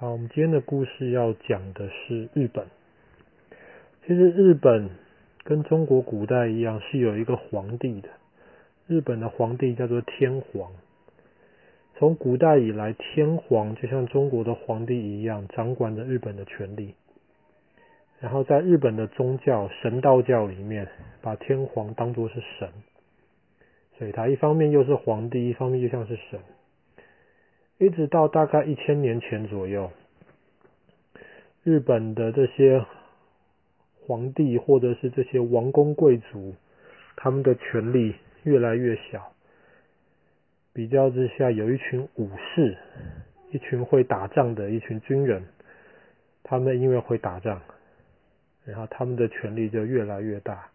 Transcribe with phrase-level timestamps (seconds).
[0.00, 2.68] 好，我们今天的故事要讲的是日本。
[4.06, 4.90] 其实日本
[5.42, 8.08] 跟中国古代一样，是有一个皇帝的。
[8.86, 10.70] 日本的皇帝叫做天皇。
[11.96, 16.94] 从古代以来，天皇就像中国的皇帝一样，掌管着日本的权力。
[18.20, 20.86] 然后在日本的宗教神道教里面，
[21.20, 22.68] 把天皇当作是神，
[23.98, 26.38] 所以他一方面又是皇帝，一方面又像是神。
[27.78, 29.92] 一直到大概一千年前左右，
[31.62, 32.84] 日本的这些
[34.04, 36.56] 皇帝或者是这些王公贵族，
[37.16, 39.32] 他们的权力越来越小。
[40.72, 42.76] 比较之下，有一群武士，
[43.52, 45.44] 一群会打仗的一群军人，
[46.42, 47.60] 他们因为会打仗，
[48.64, 50.68] 然后他们的权力就越来越大。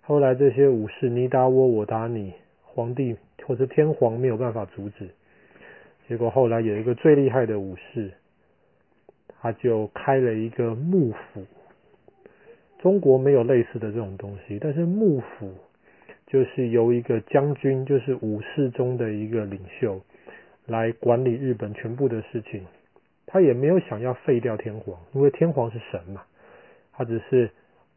[0.00, 5.10] 后来这些武士你打我，我打你，皇帝或者天皇没有办法阻止。
[6.06, 8.12] 结果后来有一个最厉害的武士，
[9.40, 11.44] 他就开了一个幕府。
[12.78, 15.54] 中国没有类似的这种东西，但是幕府
[16.26, 20.00] 就是由一个将军，就是武士中的一个领袖，
[20.66, 22.66] 来管理日本全部的事情。
[23.26, 26.22] 他也没有想要废掉天皇，因为天皇是神嘛。
[26.92, 27.50] 他只是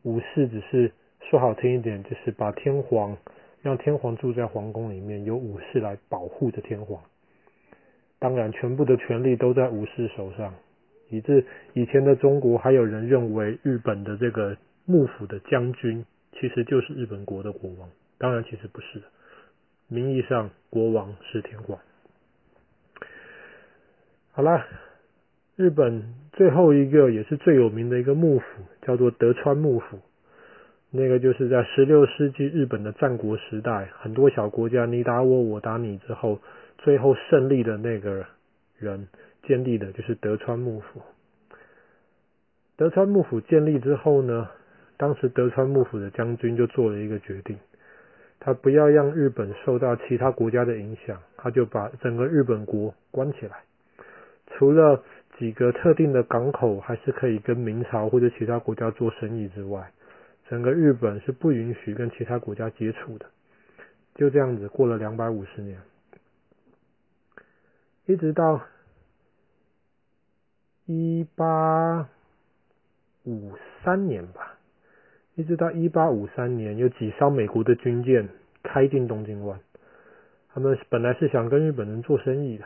[0.03, 3.17] 武士，只是说好听一点，就是把天皇
[3.61, 7.03] 让天皇住在皇宫里面，由武士来保护着天皇。
[8.19, 10.51] 当然，全部的权力都在武士手上，
[11.09, 17.87] 以致以前的中国还有人认为日本的这个幕府的将军其实就是日本国的国王。
[18.17, 19.03] 当然，其实不是，
[19.87, 21.77] 名义上国王是天皇。
[24.31, 24.65] 好啦，
[25.55, 28.45] 日本最后一个也是最有名的一个幕府
[28.81, 29.99] 叫做德川幕府，
[30.89, 36.39] 那个就是在十六世纪日本的战国时代，很多小国家你打我，我打你之后。
[36.77, 38.25] 最后胜利的那个
[38.77, 39.07] 人
[39.43, 41.01] 建立的就是德川幕府。
[42.75, 44.49] 德川幕府建立之后呢，
[44.97, 47.57] 当时德川幕府的将军就做了一个决定，
[48.39, 53.63] 他不要让日本受到其他国家的影响，他就把整个日本国关起来，
[54.51, 55.03] 除了
[55.39, 59.91] 几个特定的港口还是可以跟明朝或者其他国家做生意之外，
[60.47, 63.25] 整个日本是不允许跟其他国家接触的。
[64.13, 65.79] 就这样子过了两百五十年。
[68.07, 68.61] 一直到
[70.85, 72.07] 一八
[73.25, 73.51] 五
[73.83, 74.55] 三年吧，
[75.35, 78.29] 一直到一八五三年，有几艘美国的军舰
[78.63, 79.59] 开进东京湾。
[80.53, 82.63] 他们本来是想跟日本人做生意的，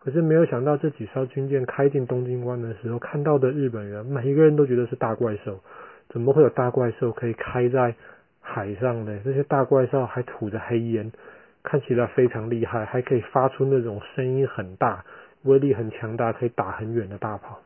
[0.00, 5.60] 可是没有想到这几艘军舰开进东京湾的时候，看到的日本人每一个人都觉得是大怪兽。
[6.08, 7.94] 怎么会有大怪兽可以开在
[8.40, 9.20] 海上呢？
[9.24, 11.12] 这些大怪兽还吐着黑烟。
[11.64, 15.04] 看起来非常厉害，还可以发出那种声音很大、
[15.42, 17.60] 威力很强大、可以打很远的大炮。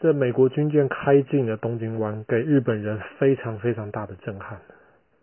[0.00, 4.58] 这美国军舰开进了东京湾，给日本人非常非常大的震撼。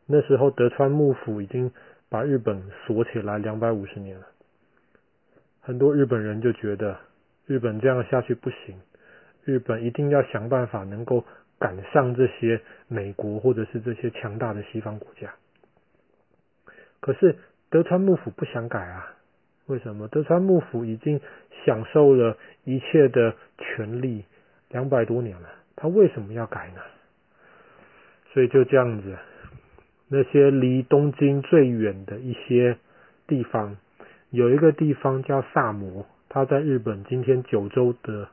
[0.05, 1.71] 那时候德川幕府已经
[2.07, 4.25] 把日本锁起来两百五十年了，
[5.59, 6.97] 很多日本人就觉得
[7.45, 8.79] 日本这样下去不行，
[9.43, 11.25] 日本一定要想办法能够
[11.59, 15.33] 赶上这些美国或者是这些强大的西方国家。
[16.99, 17.37] 可是
[17.69, 19.13] 德川幕府不想改啊？
[19.67, 20.07] 为什么？
[20.07, 21.21] 德川幕府已经
[21.63, 24.25] 享受了一切的权利
[24.69, 26.81] 两百多年了，他为什么要改呢？
[28.33, 29.15] 所以就这样子，
[30.07, 32.77] 那些离东京最远的一些
[33.27, 33.77] 地方，
[34.31, 38.27] 有一个地方叫萨摩，它在日本今天九州的，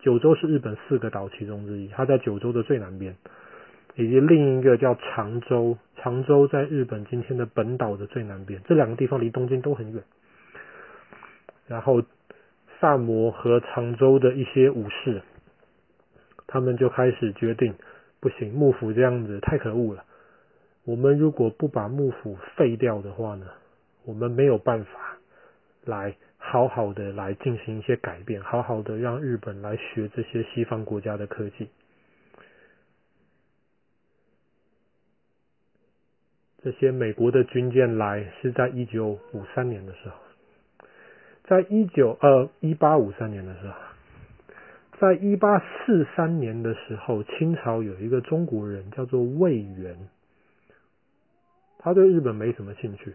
[0.00, 3.14] 九州是日本四个岛其中之一，它在九州的最南边。
[4.00, 10.02] 以及另一个叫长州，长州在日本今天的本岛的最南边，这两个地方离东京都很远。
[11.66, 12.02] 然后
[12.80, 15.20] 萨摩和长州的一些武士，
[16.46, 17.74] 他们就开始决定，
[18.20, 20.04] 不行，幕府这样子太可恶了。
[20.84, 23.48] 我们如果不把幕府废掉的话呢，
[24.06, 25.18] 我们没有办法
[25.84, 31.68] 来好好的来进行一些改变，好好的让日本来学这些西方国家的科技。
[36.62, 40.14] 这些美国的军舰来是在一九五三年的时候，
[41.44, 43.74] 在一九呃一八五三年的时候，
[44.98, 49.96] 在一八四三年的时候，清朝有一个中国人叫做魏源，
[51.78, 53.14] 他对日本没什么兴趣，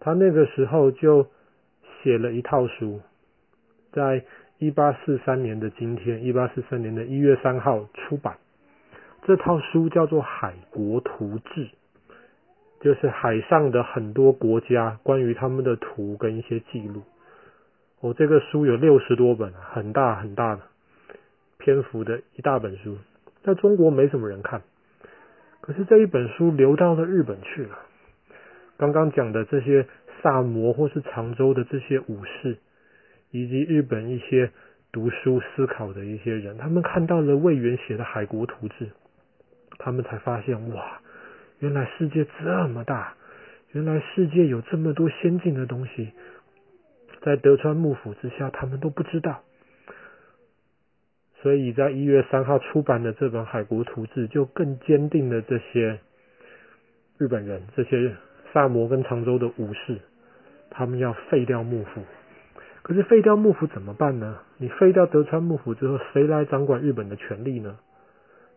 [0.00, 1.28] 他那个时候就
[2.02, 3.00] 写了一套书，
[3.92, 4.24] 在
[4.58, 8.36] 一八四三年的今天，一八四三年的一月三号出版，
[9.22, 11.66] 这套书叫做《海国图志》。
[12.84, 17.02] 就是海上的很多国家关于他们的图跟一些记录，
[18.02, 20.60] 我、这个书有六十多本，很大很大的
[21.56, 22.98] 篇幅的一大本书，
[23.42, 24.60] 在中国没什么人看。
[25.62, 27.78] 可是这一本书流到了日本去了。
[28.76, 29.86] 刚刚讲的这些
[30.22, 32.58] 萨摩或是长州的这些武士，
[33.30, 34.50] 以及日本一些
[34.92, 38.84] 读书思考的一些人，他们看到了魏源写的《海国图志》，
[39.78, 41.00] 他们才发现哇，
[41.60, 43.14] 原来世界这么大，
[43.72, 46.12] 原来世界有这么多先进的东西，
[47.22, 49.42] 在德川幕府之下，他们都不知道。
[51.40, 56.00] 所以在一月三号出版的这本《海国图志》，就更坚定了这些
[57.18, 58.14] 日本人、这些
[58.52, 59.98] 萨摩跟长州的武士，
[60.70, 62.02] 他们要废掉幕府。
[62.82, 64.38] 可是废掉幕府怎么办呢？
[64.58, 67.78] 你废掉德川幕府之后，谁来掌管日本的权力呢？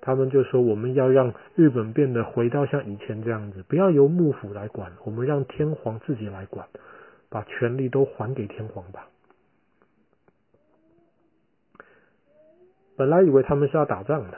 [0.07, 6.65] 他们就说：我们要让日本变得回到像以前这样子，不要由幕府来管，我们让天皇自己来管，
[7.27, 9.05] 把权力都还给天皇吧。
[12.95, 14.37] 本来以为他们是要打仗的，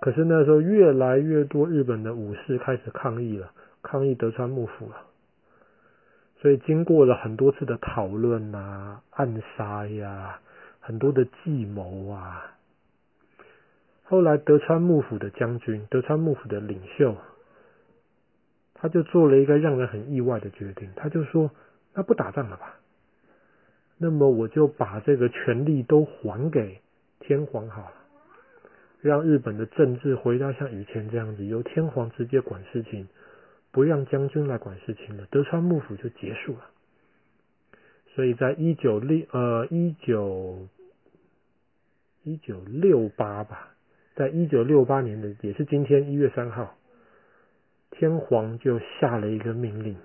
[0.00, 3.50] 可是那时候越来越多日本的武士开始抗议了，
[3.82, 4.94] 抗议德川幕府了。
[6.40, 10.38] 所以经过了很多次的讨论啊、暗杀呀、
[10.78, 12.54] 很多的计谋啊，
[14.10, 17.16] 后来德川幕府的将军、德川幕府的领袖，
[18.74, 21.52] 他就做了一个让人很意外的决定，他就说
[21.94, 22.74] ：“那不打仗了吧？
[23.98, 26.80] 那么我就把这个权力都还给。”
[27.22, 27.92] 天皇好了，
[29.00, 33.06] 让日本的政治回到像以前这样子，由天皇直接管事情，
[33.70, 36.66] 不让将军来管事情了，德川幕府就结束了。
[38.16, 40.66] 所以在一九六呃一九
[42.24, 43.68] 一九六八吧，
[44.14, 46.76] 在一九六八年的也是今天一月三号，
[47.90, 49.96] 天皇就下了一个命令，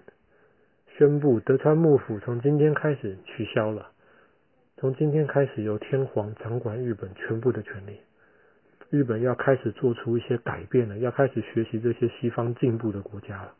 [0.97, 3.91] 宣布德川幕府从今天开始取消了。
[4.77, 7.97] 从今天开始，由天皇掌管日本全部的权利。
[8.89, 13.53] 日本要开始做出一些改变了，要开始学习这些西方进步的国家了。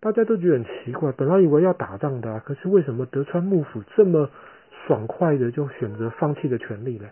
[0.00, 4.30] 大家都觉得很奇怪，本来以为要打仗的啊，可是为什么德川幕府这么
[4.86, 7.08] 爽快的就选择放弃的权利呢？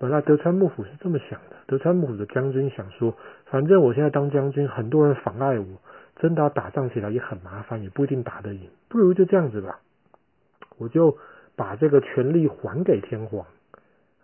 [0.00, 3.14] 本来德川幕府是这么想的，德川幕府的将军想说，
[3.44, 5.66] 反正我现在当将军，很多人妨碍我，
[6.16, 9.78] 真的要打仗起来也很麻烦，也不一定打得赢，不如就这样子吧。
[10.78, 11.18] 我就
[11.54, 13.44] 把这个权力还给天皇，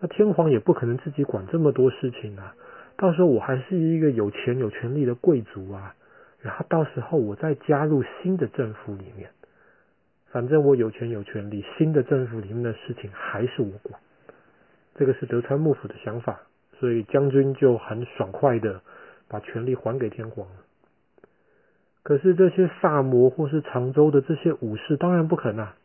[0.00, 2.54] 那天皇也不可能自己管这么多事情啊。
[2.96, 5.94] 到时候我还是一个有钱有权力的贵族啊，
[6.40, 9.28] 然后到时候我再加入新的政府里面，
[10.30, 14.00] 反正我有权有权力，新的政府里面的事情还是我管。
[14.96, 16.40] 这个是德川幕府的想法，
[16.80, 18.80] 所以将军就很爽快的
[19.28, 20.48] 把权力还给天皇。
[22.02, 25.76] 可是这些萨摩或是长州的这些武士当然不肯啊。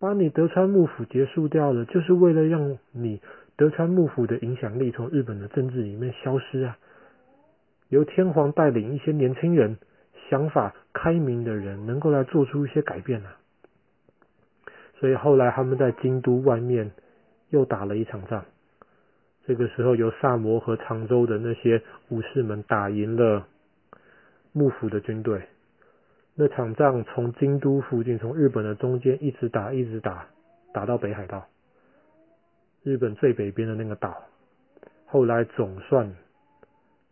[0.00, 3.22] 把你德川幕府结束掉了，就是为了让你
[3.56, 6.76] 德川幕府的影响力从日本的政治里面消失啊！
[7.88, 9.78] 由天皇带领一些年轻人、
[10.28, 13.38] 想法开明的人，能够来做出一些改变啊！
[14.98, 16.90] 所以后来他们在京都外面
[17.54, 18.44] 又打了一场仗，
[19.46, 23.46] 这个时候由萨摩和长州的那些武士们打赢了
[24.50, 25.40] 幕府的军队。
[26.34, 30.26] 那场仗从京都附近，从日本的中间一直打，一直打，
[30.72, 31.46] 打到北海道，
[32.82, 34.24] 日本最北边的那个岛。
[35.06, 36.12] 后来总算，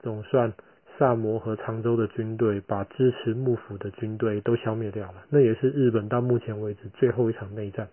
[0.00, 0.52] 总算
[0.99, 5.23] 萨摩和长州的军队把支持幕府的军队都消灭掉了。
[5.31, 7.87] 那也是日本到目前为止最后一场内战。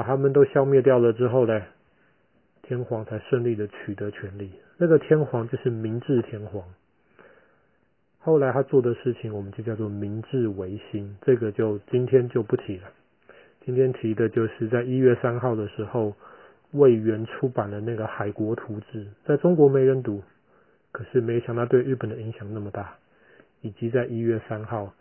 [0.00, 1.60] 把他们都消灭掉了之后呢，
[2.62, 4.50] 天皇才顺利的取得权力。
[4.78, 6.64] 那个天皇就是明治天皇。
[8.18, 12.84] 后来他做的事情，我们就叫做明治维新，这个就今天就不提了。
[13.62, 16.14] 今天提的就是在一月三号的时候，
[16.70, 20.22] 魏源出版了那个《海国图志》，在中国没人读，
[20.92, 22.96] 可是没想到对日本的影响那么大。
[23.60, 24.94] 以及在一月三号，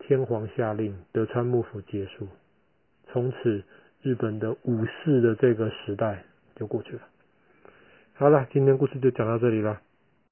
[0.00, 2.28] 天皇下令德川幕府结束，
[3.06, 3.62] 从此
[4.02, 6.24] 日本的武士的这个时代
[6.54, 7.02] 就过去了。
[8.14, 9.80] 好了，今天故事就讲到这里了。